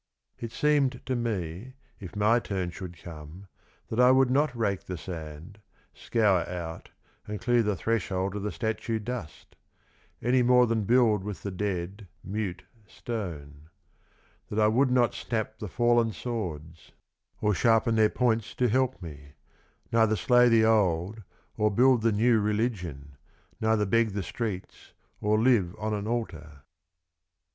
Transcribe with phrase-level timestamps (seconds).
[0.39, 3.45] It seemed to me, if my turn should come,
[3.89, 5.59] that I would not rake the sand,
[5.93, 6.89] scour out,
[7.27, 9.55] and clear the threshold of the statue dust;
[10.19, 13.69] any more than build with tho dead, mute, stone;
[14.49, 16.93] that I would not snap the fallen swords,
[17.39, 19.33] or sharpen their points to help me,
[19.91, 21.21] neither slay the old,
[21.57, 23.17] or build the new religion,
[23.59, 26.63] neither beg the streets, or live on an altar.